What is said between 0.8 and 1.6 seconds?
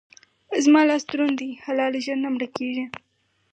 لاس دروند دی؛